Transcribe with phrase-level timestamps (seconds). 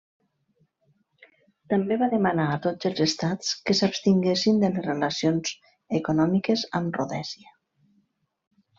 [1.73, 5.55] També va demanar a tots els estats que s'abstinguessin de les relacions
[6.03, 7.59] econòmiques amb Rhodèsia.